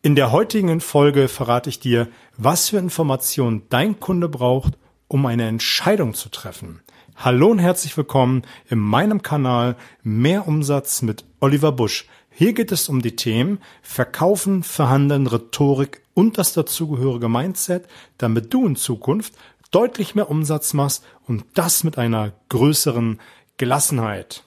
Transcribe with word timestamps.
In 0.00 0.14
der 0.14 0.30
heutigen 0.30 0.80
Folge 0.80 1.26
verrate 1.26 1.68
ich 1.68 1.80
dir, 1.80 2.06
was 2.36 2.68
für 2.68 2.78
Informationen 2.78 3.62
dein 3.68 3.98
Kunde 3.98 4.28
braucht, 4.28 4.78
um 5.08 5.26
eine 5.26 5.48
Entscheidung 5.48 6.14
zu 6.14 6.28
treffen. 6.28 6.82
Hallo 7.16 7.48
und 7.48 7.58
herzlich 7.58 7.96
willkommen 7.96 8.42
in 8.68 8.78
meinem 8.78 9.22
Kanal 9.22 9.74
Mehr 10.04 10.46
Umsatz 10.46 11.02
mit 11.02 11.24
Oliver 11.40 11.72
Busch. 11.72 12.06
Hier 12.30 12.52
geht 12.52 12.70
es 12.70 12.88
um 12.88 13.02
die 13.02 13.16
Themen 13.16 13.58
Verkaufen, 13.82 14.62
Verhandeln, 14.62 15.26
Rhetorik 15.26 16.02
und 16.14 16.38
das 16.38 16.52
dazugehörige 16.52 17.28
Mindset, 17.28 17.88
damit 18.18 18.54
du 18.54 18.68
in 18.68 18.76
Zukunft 18.76 19.34
deutlich 19.72 20.14
mehr 20.14 20.30
Umsatz 20.30 20.74
machst 20.74 21.04
und 21.26 21.44
das 21.54 21.82
mit 21.82 21.98
einer 21.98 22.34
größeren 22.50 23.18
Gelassenheit. 23.56 24.44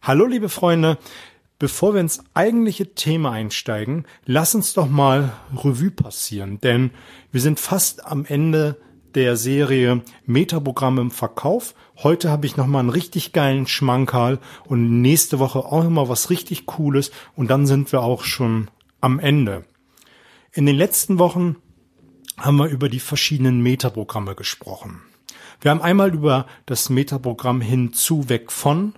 Hallo 0.00 0.24
liebe 0.24 0.48
Freunde, 0.48 0.96
Bevor 1.64 1.94
wir 1.94 2.02
ins 2.02 2.22
eigentliche 2.34 2.94
Thema 2.94 3.32
einsteigen, 3.32 4.04
lass 4.26 4.54
uns 4.54 4.74
doch 4.74 4.86
mal 4.86 5.32
Revue 5.56 5.90
passieren, 5.90 6.60
denn 6.60 6.90
wir 7.32 7.40
sind 7.40 7.58
fast 7.58 8.04
am 8.04 8.26
Ende 8.26 8.78
der 9.14 9.38
Serie 9.38 10.02
Metaprogramme 10.26 11.00
im 11.00 11.10
Verkauf. 11.10 11.74
Heute 11.96 12.28
habe 12.28 12.44
ich 12.44 12.58
nochmal 12.58 12.80
einen 12.80 12.90
richtig 12.90 13.32
geilen 13.32 13.66
Schmankerl 13.66 14.40
und 14.66 15.00
nächste 15.00 15.38
Woche 15.38 15.60
auch 15.60 15.82
nochmal 15.82 16.10
was 16.10 16.28
richtig 16.28 16.66
Cooles 16.66 17.10
und 17.34 17.48
dann 17.48 17.66
sind 17.66 17.92
wir 17.92 18.02
auch 18.02 18.24
schon 18.24 18.70
am 19.00 19.18
Ende. 19.18 19.64
In 20.52 20.66
den 20.66 20.76
letzten 20.76 21.18
Wochen 21.18 21.56
haben 22.36 22.58
wir 22.58 22.66
über 22.66 22.90
die 22.90 23.00
verschiedenen 23.00 23.62
Metaprogramme 23.62 24.34
gesprochen. 24.34 25.00
Wir 25.62 25.70
haben 25.70 25.80
einmal 25.80 26.12
über 26.12 26.44
das 26.66 26.90
Metaprogramm 26.90 27.62
hinzu 27.62 28.28
weg 28.28 28.52
von 28.52 28.92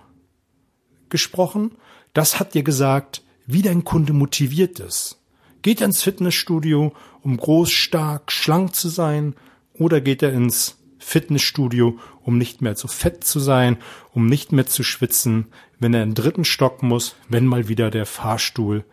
gesprochen 1.09 1.71
das 2.17 2.39
hat 2.39 2.55
dir 2.55 2.63
gesagt, 2.63 3.21
wie 3.45 3.61
dein 3.61 3.83
Kunde 3.83 4.11
motiviert 4.11 4.79
ist. 4.79 5.21
Geht 5.61 5.81
er 5.81 5.85
ins 5.85 6.01
Fitnessstudio, 6.01 6.93
um 7.21 7.37
groß, 7.37 7.69
stark, 7.69 8.31
schlank 8.31 8.73
zu 8.73 8.89
sein, 8.89 9.35
oder 9.75 10.01
geht 10.01 10.23
er 10.23 10.33
ins 10.33 10.79
Fitnessstudio, 10.97 11.99
um 12.23 12.39
nicht 12.39 12.63
mehr 12.63 12.75
zu 12.75 12.87
fett 12.87 13.23
zu 13.23 13.39
sein, 13.39 13.77
um 14.13 14.25
nicht 14.25 14.51
mehr 14.51 14.65
zu 14.65 14.81
schwitzen, 14.81 15.45
wenn 15.77 15.93
er 15.93 16.03
den 16.03 16.15
dritten 16.15 16.43
Stock 16.43 16.81
muss, 16.81 17.15
wenn 17.29 17.45
mal 17.45 17.67
wieder 17.67 17.91
der 17.91 18.07
Fahrstuhl 18.07 18.83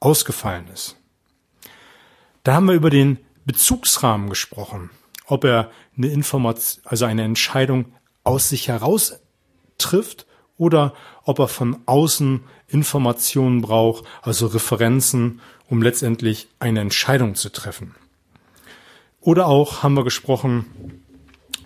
ausgefallen 0.00 0.66
ist. 0.74 0.96
Da 2.42 2.54
haben 2.54 2.66
wir 2.66 2.74
über 2.74 2.90
den 2.90 3.18
Bezugsrahmen 3.44 4.28
gesprochen, 4.28 4.90
ob 5.26 5.44
er 5.44 5.70
eine 5.96 6.08
Information, 6.08 6.82
also 6.84 7.04
eine 7.04 7.22
Entscheidung 7.22 7.92
aus 8.24 8.48
sich 8.48 8.66
heraus 8.66 9.20
trifft 9.78 10.26
oder 10.62 10.94
ob 11.24 11.40
er 11.40 11.48
von 11.48 11.78
außen 11.86 12.44
Informationen 12.68 13.62
braucht, 13.62 14.04
also 14.22 14.46
Referenzen, 14.46 15.40
um 15.68 15.82
letztendlich 15.82 16.46
eine 16.60 16.78
Entscheidung 16.78 17.34
zu 17.34 17.50
treffen. 17.50 17.96
Oder 19.20 19.48
auch 19.48 19.82
haben 19.82 19.94
wir 19.94 20.04
gesprochen, 20.04 21.02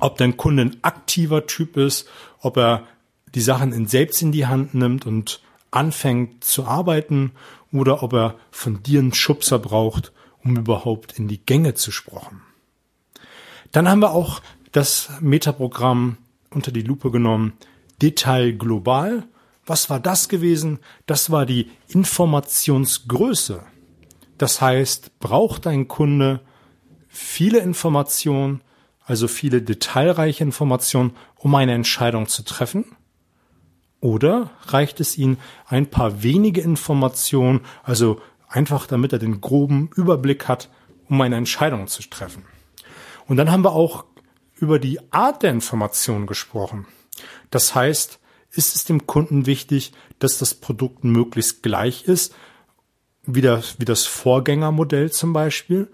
ob 0.00 0.16
dein 0.16 0.38
Kunde 0.38 0.62
ein 0.62 0.76
aktiver 0.80 1.46
Typ 1.46 1.76
ist, 1.76 2.08
ob 2.40 2.56
er 2.56 2.86
die 3.34 3.42
Sachen 3.42 3.72
in 3.74 3.86
selbst 3.86 4.22
in 4.22 4.32
die 4.32 4.46
Hand 4.46 4.72
nimmt 4.72 5.04
und 5.04 5.42
anfängt 5.70 6.42
zu 6.42 6.64
arbeiten 6.64 7.32
oder 7.72 8.02
ob 8.02 8.14
er 8.14 8.36
von 8.50 8.82
dir 8.82 9.00
einen 9.00 9.12
Schubser 9.12 9.58
braucht, 9.58 10.10
um 10.42 10.56
überhaupt 10.56 11.18
in 11.18 11.28
die 11.28 11.44
Gänge 11.44 11.74
zu 11.74 11.90
sprechen. 11.90 12.40
Dann 13.72 13.90
haben 13.90 14.00
wir 14.00 14.12
auch 14.12 14.40
das 14.72 15.10
Metaprogramm 15.20 16.16
unter 16.48 16.72
die 16.72 16.82
Lupe 16.82 17.10
genommen, 17.10 17.52
Detail 18.00 18.52
global 18.52 19.24
was 19.66 19.90
war 19.90 19.98
das 19.98 20.28
gewesen? 20.28 20.78
Das 21.06 21.30
war 21.30 21.44
die 21.44 21.70
Informationsgröße. 21.88 23.62
Das 24.38 24.60
heißt, 24.60 25.18
braucht 25.18 25.66
ein 25.66 25.88
Kunde 25.88 26.40
viele 27.08 27.58
Informationen, 27.58 28.62
also 29.04 29.28
viele 29.28 29.62
detailreiche 29.62 30.44
Informationen, 30.44 31.16
um 31.36 31.54
eine 31.54 31.74
Entscheidung 31.74 32.28
zu 32.28 32.44
treffen? 32.44 32.84
Oder 34.00 34.50
reicht 34.66 35.00
es 35.00 35.18
ihm 35.18 35.38
ein 35.66 35.90
paar 35.90 36.22
wenige 36.22 36.60
Informationen, 36.60 37.62
also 37.82 38.20
einfach 38.48 38.86
damit 38.86 39.12
er 39.12 39.18
den 39.18 39.40
groben 39.40 39.90
Überblick 39.96 40.46
hat, 40.46 40.70
um 41.08 41.20
eine 41.20 41.36
Entscheidung 41.36 41.88
zu 41.88 42.02
treffen? 42.08 42.44
Und 43.26 43.36
dann 43.36 43.50
haben 43.50 43.64
wir 43.64 43.72
auch 43.72 44.04
über 44.54 44.78
die 44.78 45.00
Art 45.12 45.42
der 45.42 45.50
Information 45.50 46.26
gesprochen. 46.26 46.86
Das 47.50 47.74
heißt, 47.74 48.18
ist 48.50 48.74
es 48.74 48.84
dem 48.84 49.06
Kunden 49.06 49.46
wichtig, 49.46 49.92
dass 50.18 50.38
das 50.38 50.54
Produkt 50.54 51.04
möglichst 51.04 51.62
gleich 51.62 52.04
ist, 52.04 52.34
wie 53.24 53.40
das, 53.40 53.78
wie 53.78 53.84
das 53.84 54.06
Vorgängermodell 54.06 55.10
zum 55.10 55.32
Beispiel, 55.32 55.88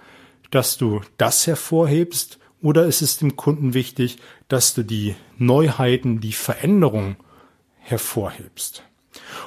dass 0.51 0.77
du 0.77 1.01
das 1.17 1.47
hervorhebst, 1.47 2.39
oder 2.61 2.87
ist 2.87 3.03
es 3.03 3.17
dem 3.17 3.37
Kunden 3.37 3.75
wichtig, 3.75 4.19
dass 4.47 4.75
du 4.75 4.85
die 4.85 5.17
Neuheiten, 5.37 6.21
die 6.21 6.33
Veränderung 6.33 7.17
hervorhebst? 7.79 8.85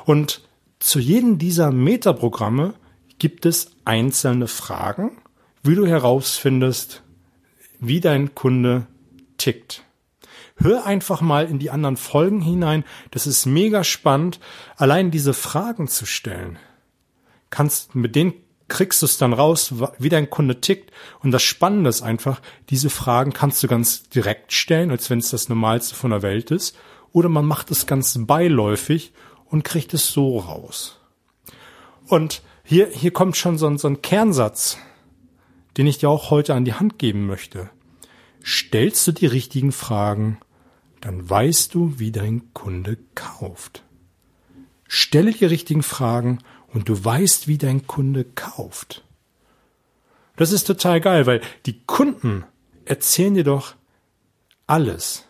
Und 0.03 0.41
zu 0.80 1.00
jedem 1.00 1.38
dieser 1.38 1.72
Metaprogramme 1.72 2.74
gibt 3.18 3.46
es 3.46 3.72
einzelne 3.85 4.47
Fragen, 4.47 5.18
wie 5.64 5.75
du 5.75 5.88
herausfindest, 5.88 7.03
wie 7.80 8.02
dein 8.02 8.35
Kunde 8.35 8.88
tickt. 9.38 9.84
Hör 10.57 10.85
einfach 10.85 11.21
mal 11.21 11.45
in 11.45 11.59
die 11.59 11.69
anderen 11.69 11.97
Folgen 11.97 12.41
hinein. 12.41 12.85
Das 13.11 13.27
ist 13.27 13.45
mega 13.45 13.83
spannend, 13.83 14.39
allein 14.77 15.11
diese 15.11 15.33
Fragen 15.33 15.88
zu 15.88 16.05
stellen. 16.05 16.57
Kannst 17.49 17.93
mit 17.95 18.16
denen 18.16 18.33
kriegst 18.67 19.01
du 19.01 19.05
es 19.05 19.17
dann 19.17 19.33
raus, 19.33 19.73
wie 19.99 20.09
dein 20.09 20.29
Kunde 20.29 20.59
tickt. 20.61 20.91
Und 21.19 21.31
das 21.31 21.43
Spannende 21.43 21.89
ist 21.89 22.01
einfach, 22.01 22.41
diese 22.69 22.89
Fragen 22.89 23.33
kannst 23.33 23.61
du 23.63 23.67
ganz 23.67 24.09
direkt 24.09 24.53
stellen, 24.53 24.91
als 24.91 25.09
wenn 25.09 25.19
es 25.19 25.29
das 25.29 25.49
Normalste 25.49 25.95
von 25.95 26.11
der 26.11 26.21
Welt 26.21 26.51
ist. 26.51 26.75
Oder 27.11 27.29
man 27.29 27.45
macht 27.45 27.69
es 27.72 27.85
ganz 27.85 28.17
beiläufig 28.19 29.13
und 29.45 29.63
kriegt 29.63 29.93
es 29.93 30.07
so 30.07 30.39
raus. 30.39 30.99
Und 32.07 32.41
hier, 32.63 32.87
hier 32.87 33.11
kommt 33.11 33.37
schon 33.37 33.57
so 33.57 33.67
ein, 33.67 33.77
so 33.77 33.87
ein 33.87 34.01
Kernsatz, 34.01 34.77
den 35.77 35.87
ich 35.87 35.99
dir 35.99 36.09
auch 36.09 36.31
heute 36.31 36.55
an 36.55 36.66
die 36.66 36.73
Hand 36.73 36.97
geben 36.97 37.27
möchte. 37.27 37.69
Stellst 38.43 39.05
du 39.07 39.11
die 39.11 39.27
richtigen 39.27 39.72
Fragen, 39.72 40.39
dann 41.05 41.29
weißt 41.29 41.75
du, 41.75 41.99
wie 41.99 42.11
dein 42.11 42.51
Kunde 42.55 42.97
kauft. 43.13 43.83
Stelle 44.88 45.31
die 45.31 45.45
richtigen 45.45 45.83
Fragen 45.83 46.39
und 46.73 46.89
du 46.89 47.05
weißt, 47.05 47.47
wie 47.47 47.59
dein 47.59 47.85
Kunde 47.85 48.23
kauft. 48.23 49.03
Das 50.35 50.51
ist 50.51 50.63
total 50.63 50.99
geil, 51.01 51.27
weil 51.27 51.41
die 51.67 51.79
Kunden 51.85 52.43
erzählen 52.85 53.35
dir 53.35 53.43
doch 53.43 53.75
alles. 54.66 55.25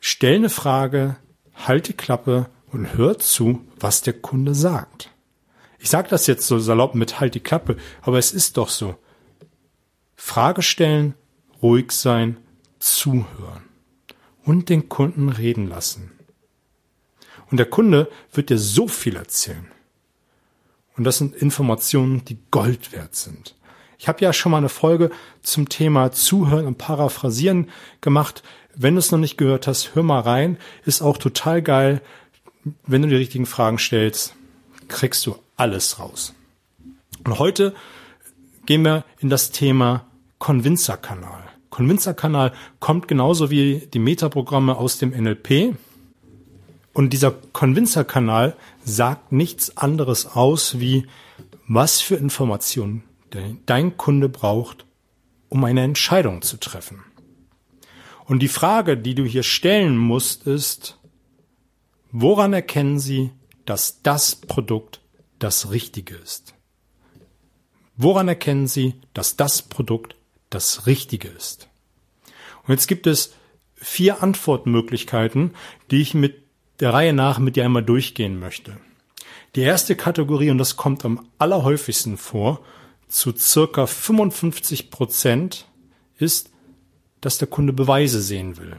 Stell 0.00 0.36
eine 0.36 0.48
Frage, 0.48 1.16
halte 1.54 1.92
Klappe 1.92 2.48
und 2.72 2.94
hör 2.94 3.18
zu, 3.18 3.60
was 3.78 4.00
der 4.00 4.14
Kunde 4.14 4.54
sagt. 4.54 5.10
Ich 5.78 5.90
sage 5.90 6.08
das 6.08 6.26
jetzt 6.26 6.46
so 6.46 6.58
salopp 6.58 6.94
mit 6.94 7.20
halt 7.20 7.34
die 7.34 7.40
Klappe, 7.40 7.76
aber 8.00 8.18
es 8.18 8.32
ist 8.32 8.56
doch 8.56 8.70
so. 8.70 8.96
Frage 10.16 10.62
stellen, 10.62 11.12
ruhig 11.60 11.92
sein, 11.92 12.38
zuhören 12.78 13.69
und 14.44 14.68
den 14.68 14.88
Kunden 14.88 15.28
reden 15.28 15.68
lassen. 15.68 16.12
Und 17.50 17.56
der 17.56 17.66
Kunde 17.66 18.10
wird 18.32 18.50
dir 18.50 18.58
so 18.58 18.88
viel 18.88 19.16
erzählen. 19.16 19.66
Und 20.96 21.04
das 21.04 21.18
sind 21.18 21.34
Informationen, 21.34 22.24
die 22.24 22.38
Gold 22.50 22.92
wert 22.92 23.14
sind. 23.14 23.54
Ich 23.98 24.08
habe 24.08 24.20
ja 24.22 24.32
schon 24.32 24.52
mal 24.52 24.58
eine 24.58 24.68
Folge 24.68 25.10
zum 25.42 25.68
Thema 25.68 26.12
Zuhören 26.12 26.66
und 26.66 26.78
Paraphrasieren 26.78 27.68
gemacht. 28.00 28.42
Wenn 28.74 28.94
du 28.94 28.98
es 28.98 29.10
noch 29.10 29.18
nicht 29.18 29.36
gehört 29.36 29.66
hast, 29.66 29.94
hör 29.94 30.02
mal 30.02 30.20
rein. 30.20 30.56
Ist 30.84 31.02
auch 31.02 31.18
total 31.18 31.60
geil. 31.60 32.00
Wenn 32.86 33.02
du 33.02 33.08
die 33.08 33.16
richtigen 33.16 33.46
Fragen 33.46 33.78
stellst, 33.78 34.34
kriegst 34.88 35.26
du 35.26 35.36
alles 35.56 35.98
raus. 35.98 36.34
Und 37.24 37.38
heute 37.38 37.74
gehen 38.64 38.82
wir 38.82 39.04
in 39.18 39.28
das 39.28 39.50
Thema 39.50 40.06
Convincer-Kanal. 40.38 41.49
Convincer-Kanal 41.70 42.52
kommt 42.80 43.08
genauso 43.08 43.50
wie 43.50 43.88
die 43.92 43.98
Metaprogramme 43.98 44.76
aus 44.76 44.98
dem 44.98 45.10
NLP. 45.10 45.76
Und 46.92 47.12
dieser 47.12 47.30
Convincer-Kanal 47.30 48.56
sagt 48.84 49.32
nichts 49.32 49.76
anderes 49.76 50.26
aus, 50.26 50.80
wie 50.80 51.06
was 51.68 52.00
für 52.00 52.16
Informationen 52.16 53.04
dein 53.66 53.96
Kunde 53.96 54.28
braucht, 54.28 54.84
um 55.48 55.64
eine 55.64 55.82
Entscheidung 55.82 56.42
zu 56.42 56.56
treffen. 56.56 57.04
Und 58.24 58.40
die 58.40 58.48
Frage, 58.48 58.96
die 58.96 59.14
du 59.14 59.24
hier 59.24 59.42
stellen 59.42 59.96
musst, 59.96 60.46
ist, 60.46 60.98
woran 62.10 62.52
erkennen 62.52 62.98
Sie, 62.98 63.30
dass 63.66 64.02
das 64.02 64.34
Produkt 64.34 65.00
das 65.38 65.70
Richtige 65.70 66.16
ist? 66.16 66.54
Woran 67.96 68.28
erkennen 68.28 68.66
Sie, 68.66 68.94
dass 69.14 69.36
das 69.36 69.62
Produkt 69.62 70.16
das 70.50 70.86
Richtige 70.86 71.28
ist. 71.28 71.68
Und 72.66 72.74
jetzt 72.74 72.86
gibt 72.86 73.06
es 73.06 73.34
vier 73.76 74.22
Antwortmöglichkeiten, 74.22 75.54
die 75.90 76.02
ich 76.02 76.14
mit 76.14 76.42
der 76.80 76.92
Reihe 76.92 77.12
nach 77.12 77.38
mit 77.38 77.56
dir 77.56 77.64
einmal 77.64 77.82
durchgehen 77.82 78.38
möchte. 78.38 78.76
Die 79.56 79.62
erste 79.62 79.96
Kategorie, 79.96 80.50
und 80.50 80.58
das 80.58 80.76
kommt 80.76 81.04
am 81.04 81.28
allerhäufigsten 81.38 82.16
vor, 82.16 82.60
zu 83.08 83.34
circa 83.36 83.86
55 83.86 84.90
Prozent, 84.90 85.66
ist, 86.18 86.50
dass 87.20 87.38
der 87.38 87.48
Kunde 87.48 87.72
Beweise 87.72 88.22
sehen 88.22 88.56
will. 88.58 88.76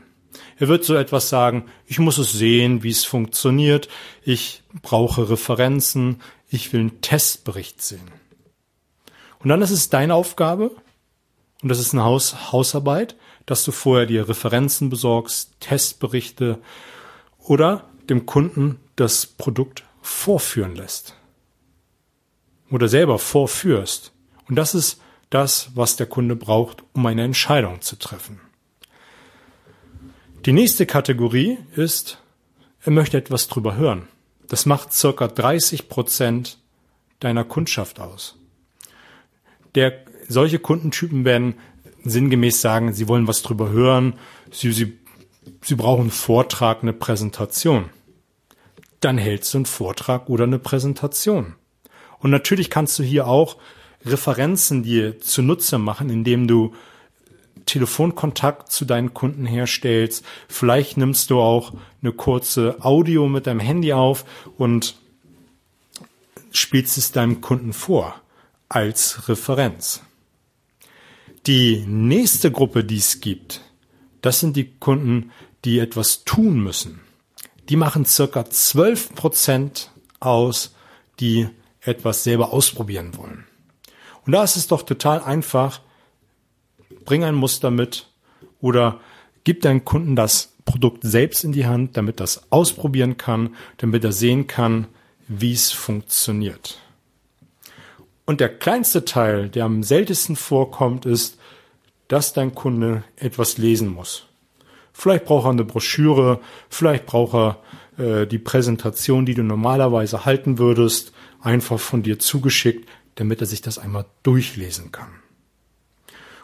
Er 0.57 0.67
wird 0.67 0.85
so 0.85 0.95
etwas 0.95 1.29
sagen, 1.29 1.65
ich 1.85 1.99
muss 1.99 2.17
es 2.17 2.31
sehen, 2.31 2.83
wie 2.83 2.89
es 2.89 3.03
funktioniert, 3.03 3.89
ich 4.23 4.63
brauche 4.81 5.29
Referenzen, 5.29 6.21
ich 6.49 6.71
will 6.71 6.81
einen 6.81 7.01
Testbericht 7.01 7.81
sehen. 7.81 8.09
Und 9.39 9.49
dann 9.49 9.61
ist 9.61 9.71
es 9.71 9.89
deine 9.89 10.13
Aufgabe, 10.13 10.71
und 11.61 11.69
das 11.69 11.79
ist 11.79 11.93
eine 11.93 12.03
Haus 12.03 12.51
Hausarbeit, 12.51 13.15
dass 13.45 13.63
du 13.63 13.71
vorher 13.71 14.05
dir 14.05 14.27
Referenzen 14.27 14.89
besorgst, 14.89 15.59
Testberichte 15.59 16.59
oder 17.37 17.89
dem 18.09 18.25
Kunden 18.25 18.79
das 18.95 19.25
Produkt 19.25 19.83
vorführen 20.01 20.75
lässt. 20.75 21.15
Oder 22.69 22.87
selber 22.87 23.19
vorführst. 23.19 24.11
Und 24.47 24.55
das 24.55 24.73
ist 24.75 25.01
das, 25.29 25.71
was 25.75 25.95
der 25.95 26.07
Kunde 26.07 26.35
braucht, 26.35 26.83
um 26.93 27.05
eine 27.05 27.23
Entscheidung 27.23 27.81
zu 27.81 27.97
treffen. 27.97 28.39
Die 30.45 30.53
nächste 30.53 30.85
Kategorie 30.85 31.59
ist, 31.75 32.17
er 32.83 32.91
möchte 32.91 33.17
etwas 33.17 33.47
drüber 33.47 33.75
hören. 33.75 34.07
Das 34.47 34.65
macht 34.65 34.91
circa 34.91 35.27
30 35.27 35.87
Prozent 35.87 36.57
deiner 37.19 37.43
Kundschaft 37.43 37.99
aus. 37.99 38.35
Der, 39.75 40.03
solche 40.31 40.59
Kundentypen 40.59 41.25
werden 41.25 41.55
sinngemäß 42.03 42.61
sagen, 42.61 42.93
sie 42.93 43.07
wollen 43.07 43.27
was 43.27 43.41
drüber 43.41 43.69
hören, 43.69 44.13
sie, 44.51 44.71
sie, 44.71 44.97
sie 45.61 45.75
brauchen 45.75 46.01
einen 46.01 46.11
Vortrag, 46.11 46.81
eine 46.81 46.93
Präsentation. 46.93 47.85
Dann 48.99 49.17
hältst 49.17 49.53
du 49.53 49.59
einen 49.59 49.65
Vortrag 49.65 50.29
oder 50.29 50.43
eine 50.45 50.59
Präsentation. 50.59 51.55
Und 52.19 52.31
natürlich 52.31 52.69
kannst 52.69 52.99
du 52.99 53.03
hier 53.03 53.27
auch 53.27 53.57
Referenzen 54.05 54.83
dir 54.83 55.19
zunutze 55.19 55.77
machen, 55.77 56.09
indem 56.09 56.47
du 56.47 56.73
Telefonkontakt 57.65 58.71
zu 58.71 58.85
deinen 58.85 59.13
Kunden 59.13 59.45
herstellst. 59.45 60.25
Vielleicht 60.47 60.97
nimmst 60.97 61.29
du 61.29 61.39
auch 61.39 61.73
eine 62.01 62.11
kurze 62.11 62.77
Audio 62.79 63.27
mit 63.27 63.47
deinem 63.47 63.59
Handy 63.59 63.93
auf 63.93 64.25
und 64.57 64.95
spielst 66.51 66.97
es 66.97 67.11
deinem 67.11 67.41
Kunden 67.41 67.73
vor 67.73 68.15
als 68.69 69.27
Referenz. 69.29 70.01
Die 71.47 71.83
nächste 71.87 72.51
Gruppe, 72.51 72.83
die 72.83 72.97
es 72.97 73.19
gibt, 73.19 73.61
das 74.21 74.39
sind 74.39 74.55
die 74.55 74.71
Kunden, 74.75 75.31
die 75.65 75.79
etwas 75.79 76.23
tun 76.23 76.61
müssen. 76.61 77.01
Die 77.69 77.75
machen 77.75 78.05
circa 78.05 78.45
12 78.45 79.15
Prozent 79.15 79.89
aus, 80.19 80.75
die 81.19 81.47
etwas 81.81 82.23
selber 82.23 82.53
ausprobieren 82.53 83.17
wollen. 83.17 83.45
Und 84.23 84.33
da 84.33 84.43
ist 84.43 84.55
es 84.55 84.67
doch 84.67 84.83
total 84.83 85.23
einfach, 85.23 85.81
bring 87.05 87.23
ein 87.23 87.33
Muster 87.33 87.71
mit 87.71 88.07
oder 88.59 88.99
gib 89.43 89.61
deinem 89.61 89.83
Kunden 89.83 90.15
das 90.15 90.53
Produkt 90.65 91.01
selbst 91.01 91.43
in 91.43 91.53
die 91.53 91.65
Hand, 91.65 91.97
damit 91.97 92.19
das 92.19 92.51
ausprobieren 92.51 93.17
kann, 93.17 93.55
damit 93.77 94.03
er 94.03 94.11
sehen 94.11 94.45
kann, 94.45 94.87
wie 95.27 95.53
es 95.53 95.71
funktioniert. 95.71 96.79
Und 98.31 98.39
der 98.39 98.47
kleinste 98.47 99.03
Teil, 99.03 99.49
der 99.49 99.65
am 99.65 99.83
seltensten 99.83 100.37
vorkommt, 100.37 101.05
ist, 101.05 101.37
dass 102.07 102.31
dein 102.31 102.55
Kunde 102.55 103.03
etwas 103.17 103.57
lesen 103.57 103.89
muss. 103.89 104.25
Vielleicht 104.93 105.25
braucht 105.25 105.47
er 105.47 105.49
eine 105.49 105.65
Broschüre, 105.65 106.39
vielleicht 106.69 107.07
braucht 107.07 107.33
er 107.33 107.59
äh, 107.97 108.25
die 108.25 108.37
Präsentation, 108.37 109.25
die 109.25 109.33
du 109.33 109.43
normalerweise 109.43 110.23
halten 110.23 110.59
würdest, 110.59 111.11
einfach 111.41 111.77
von 111.77 112.03
dir 112.03 112.19
zugeschickt, 112.19 112.87
damit 113.15 113.41
er 113.41 113.47
sich 113.47 113.61
das 113.61 113.77
einmal 113.77 114.05
durchlesen 114.23 114.93
kann. 114.93 115.09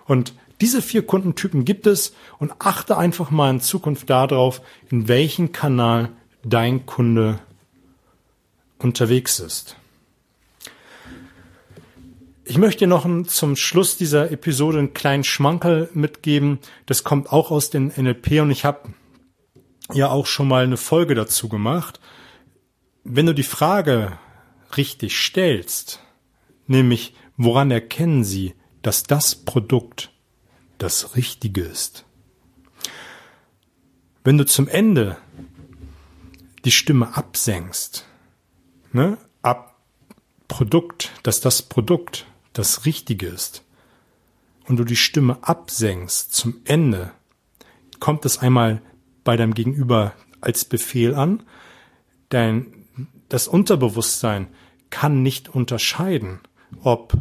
Und 0.03 0.33
diese 0.59 0.81
vier 0.81 1.07
Kundentypen 1.07 1.63
gibt 1.63 1.87
es 1.87 2.13
und 2.37 2.51
achte 2.59 2.97
einfach 2.97 3.31
mal 3.31 3.49
in 3.49 3.61
Zukunft 3.61 4.09
darauf, 4.09 4.61
in 4.89 5.07
welchem 5.07 5.53
Kanal 5.53 6.09
dein 6.43 6.85
Kunde 6.85 7.39
unterwegs 8.77 9.39
ist. 9.39 9.77
Ich 12.49 12.57
möchte 12.57 12.87
noch 12.87 13.05
zum 13.25 13.57
Schluss 13.57 13.97
dieser 13.97 14.31
Episode 14.31 14.79
einen 14.79 14.93
kleinen 14.93 15.25
Schmankerl 15.25 15.89
mitgeben. 15.93 16.59
Das 16.85 17.03
kommt 17.03 17.29
auch 17.33 17.51
aus 17.51 17.71
den 17.71 17.87
NLP 17.87 18.39
und 18.41 18.51
ich 18.51 18.63
habe 18.63 18.87
ja 19.91 20.09
auch 20.09 20.27
schon 20.27 20.47
mal 20.47 20.63
eine 20.63 20.77
Folge 20.77 21.13
dazu 21.13 21.49
gemacht. 21.49 21.99
Wenn 23.03 23.25
du 23.25 23.33
die 23.33 23.43
Frage 23.43 24.17
richtig 24.77 25.19
stellst, 25.19 26.01
nämlich 26.67 27.15
woran 27.35 27.69
erkennen 27.69 28.23
Sie, 28.23 28.53
dass 28.81 29.03
das 29.03 29.35
Produkt 29.35 30.13
das 30.77 31.17
Richtige 31.17 31.63
ist? 31.63 32.05
Wenn 34.23 34.37
du 34.37 34.45
zum 34.45 34.69
Ende 34.69 35.17
die 36.63 36.71
Stimme 36.71 37.17
absenkst, 37.17 38.05
ne, 38.93 39.17
ab 39.41 39.81
Produkt, 40.47 41.11
dass 41.23 41.41
das 41.41 41.61
Produkt 41.61 42.25
das 42.57 42.85
Richtige 42.85 43.27
ist 43.27 43.63
und 44.67 44.77
du 44.77 44.83
die 44.83 44.95
Stimme 44.95 45.37
absenkst 45.41 46.33
zum 46.33 46.61
Ende, 46.65 47.11
kommt 47.99 48.25
es 48.25 48.39
einmal 48.39 48.81
bei 49.23 49.37
deinem 49.37 49.53
Gegenüber 49.53 50.13
als 50.41 50.65
Befehl 50.65 51.13
an. 51.13 51.43
Dein, 52.29 52.85
das 53.29 53.47
Unterbewusstsein 53.47 54.47
kann 54.89 55.21
nicht 55.21 55.49
unterscheiden, 55.49 56.39
ob 56.81 57.13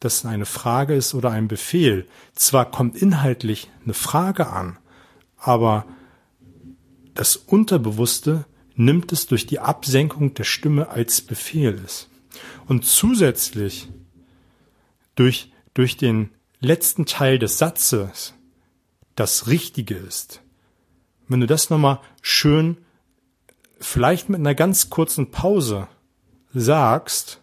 das 0.00 0.24
eine 0.24 0.46
Frage 0.46 0.94
ist 0.94 1.14
oder 1.14 1.30
ein 1.30 1.48
Befehl. 1.48 2.06
Zwar 2.34 2.70
kommt 2.70 2.96
inhaltlich 2.96 3.70
eine 3.84 3.94
Frage 3.94 4.48
an, 4.48 4.78
aber 5.36 5.86
das 7.14 7.36
Unterbewusste 7.36 8.44
nimmt 8.76 9.12
es 9.12 9.26
durch 9.26 9.46
die 9.46 9.60
Absenkung 9.60 10.34
der 10.34 10.44
Stimme 10.44 10.88
als 10.88 11.20
Befehl 11.20 11.80
ist. 11.84 12.08
Und 12.66 12.84
zusätzlich 12.84 13.88
durch, 15.14 15.52
durch 15.74 15.96
den 15.96 16.30
letzten 16.60 17.06
Teil 17.06 17.38
des 17.38 17.58
Satzes 17.58 18.34
das 19.16 19.46
Richtige 19.46 19.94
ist. 19.94 20.40
Wenn 21.28 21.40
du 21.40 21.46
das 21.46 21.70
nochmal 21.70 22.00
schön, 22.20 22.78
vielleicht 23.80 24.28
mit 24.28 24.40
einer 24.40 24.54
ganz 24.54 24.90
kurzen 24.90 25.30
Pause 25.30 25.88
sagst, 26.52 27.40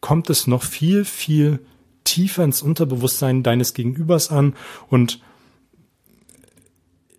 kommt 0.00 0.30
es 0.30 0.46
noch 0.46 0.62
viel, 0.62 1.04
viel 1.04 1.60
tiefer 2.04 2.44
ins 2.44 2.62
Unterbewusstsein 2.62 3.42
deines 3.42 3.74
Gegenübers 3.74 4.30
an 4.30 4.54
und 4.88 5.20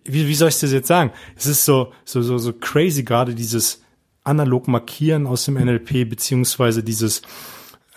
wie, 0.04 0.28
wie 0.28 0.34
soll 0.34 0.50
ich 0.50 0.58
das 0.58 0.70
jetzt 0.70 0.88
sagen? 0.88 1.12
Es 1.34 1.46
ist 1.46 1.64
so, 1.64 1.92
so, 2.04 2.20
so, 2.20 2.36
so 2.36 2.52
crazy 2.52 3.04
gerade 3.04 3.34
dieses 3.34 3.82
analog 4.22 4.68
markieren 4.68 5.26
aus 5.26 5.46
dem 5.46 5.54
NLP 5.54 6.08
beziehungsweise 6.08 6.82
dieses 6.82 7.22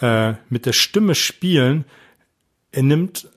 äh, 0.01 0.34
mit 0.50 0.66
der 0.66 0.74
Stimme 0.74 1.16
spielen, 1.16 1.86
er 2.72 2.84
nimmt 2.84 3.30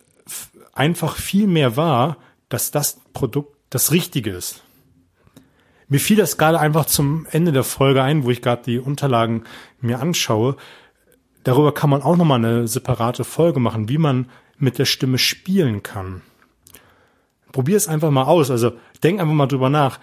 einfach 0.72 1.16
viel 1.16 1.46
mehr 1.46 1.76
wahr, 1.76 2.16
dass 2.48 2.70
das 2.70 3.00
Produkt 3.12 3.56
das 3.70 3.92
Richtige 3.92 4.30
ist. 4.30 4.62
Mir 5.88 6.00
fiel 6.00 6.16
das 6.16 6.38
gerade 6.38 6.60
einfach 6.60 6.86
zum 6.86 7.26
Ende 7.30 7.52
der 7.52 7.64
Folge 7.64 8.02
ein, 8.02 8.24
wo 8.24 8.30
ich 8.30 8.42
gerade 8.42 8.62
die 8.64 8.78
Unterlagen 8.78 9.44
mir 9.80 9.98
anschaue. 9.98 10.56
Darüber 11.42 11.74
kann 11.74 11.90
man 11.90 12.02
auch 12.02 12.16
nochmal 12.16 12.38
eine 12.38 12.68
separate 12.68 13.24
Folge 13.24 13.58
machen, 13.58 13.88
wie 13.88 13.98
man 13.98 14.30
mit 14.56 14.78
der 14.78 14.84
Stimme 14.84 15.18
spielen 15.18 15.82
kann. 15.82 16.22
Probier 17.50 17.76
es 17.76 17.88
einfach 17.88 18.10
mal 18.10 18.24
aus. 18.24 18.50
Also 18.50 18.72
denk 19.02 19.20
einfach 19.20 19.34
mal 19.34 19.46
drüber 19.46 19.68
nach, 19.68 19.98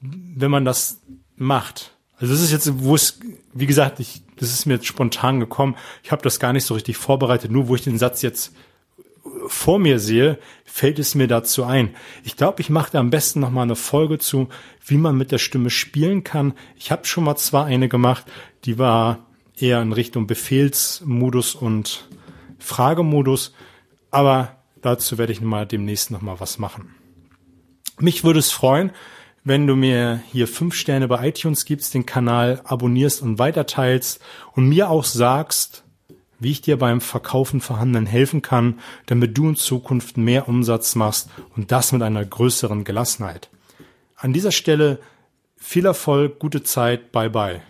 wenn 0.00 0.50
man 0.50 0.64
das 0.64 1.00
macht. 1.36 1.96
Also 2.18 2.34
das 2.34 2.42
ist 2.42 2.52
jetzt, 2.52 2.84
wo 2.84 2.94
es, 2.94 3.18
wie 3.52 3.66
gesagt, 3.66 3.98
ich, 3.98 4.22
das 4.42 4.52
ist 4.52 4.66
mir 4.66 4.74
jetzt 4.74 4.86
spontan 4.86 5.40
gekommen. 5.40 5.76
Ich 6.02 6.12
habe 6.12 6.22
das 6.22 6.40
gar 6.40 6.52
nicht 6.52 6.64
so 6.64 6.74
richtig 6.74 6.96
vorbereitet. 6.96 7.50
Nur 7.50 7.68
wo 7.68 7.74
ich 7.74 7.82
den 7.82 7.98
Satz 7.98 8.22
jetzt 8.22 8.52
vor 9.46 9.78
mir 9.78 9.98
sehe, 9.98 10.38
fällt 10.64 10.98
es 10.98 11.14
mir 11.14 11.28
dazu 11.28 11.64
ein. 11.64 11.94
Ich 12.24 12.36
glaube, 12.36 12.60
ich 12.60 12.70
mache 12.70 12.92
da 12.92 13.00
am 13.00 13.10
besten 13.10 13.40
noch 13.40 13.50
mal 13.50 13.62
eine 13.62 13.76
Folge 13.76 14.18
zu, 14.18 14.48
wie 14.84 14.96
man 14.96 15.16
mit 15.16 15.32
der 15.32 15.38
Stimme 15.38 15.70
spielen 15.70 16.24
kann. 16.24 16.54
Ich 16.76 16.90
habe 16.90 17.04
schon 17.04 17.24
mal 17.24 17.36
zwar 17.36 17.66
eine 17.66 17.88
gemacht, 17.88 18.24
die 18.64 18.78
war 18.78 19.26
eher 19.56 19.80
in 19.80 19.92
Richtung 19.92 20.26
Befehlsmodus 20.26 21.54
und 21.54 22.08
Fragemodus, 22.58 23.54
aber 24.10 24.56
dazu 24.80 25.18
werde 25.18 25.32
ich 25.32 25.40
mal 25.40 25.66
demnächst 25.66 26.10
noch 26.10 26.22
mal 26.22 26.40
was 26.40 26.58
machen. 26.58 26.94
Mich 28.00 28.24
würde 28.24 28.40
es 28.40 28.50
freuen, 28.50 28.90
wenn 29.44 29.66
du 29.66 29.74
mir 29.74 30.22
hier 30.30 30.46
fünf 30.46 30.74
Sterne 30.74 31.08
bei 31.08 31.28
iTunes 31.28 31.64
gibst, 31.64 31.94
den 31.94 32.06
Kanal 32.06 32.60
abonnierst 32.64 33.22
und 33.22 33.38
weiterteilst 33.38 34.20
und 34.52 34.68
mir 34.68 34.90
auch 34.90 35.04
sagst, 35.04 35.84
wie 36.38 36.50
ich 36.50 36.60
dir 36.60 36.78
beim 36.78 37.00
Verkaufen 37.00 37.60
vorhandenen 37.60 38.06
helfen 38.06 38.42
kann, 38.42 38.80
damit 39.06 39.36
du 39.36 39.48
in 39.48 39.56
Zukunft 39.56 40.16
mehr 40.16 40.48
Umsatz 40.48 40.94
machst 40.94 41.30
und 41.56 41.72
das 41.72 41.92
mit 41.92 42.02
einer 42.02 42.24
größeren 42.24 42.84
Gelassenheit. 42.84 43.48
An 44.16 44.32
dieser 44.32 44.52
Stelle 44.52 45.00
viel 45.56 45.86
Erfolg, 45.86 46.38
gute 46.38 46.62
Zeit, 46.62 47.12
bye 47.12 47.30
bye. 47.30 47.62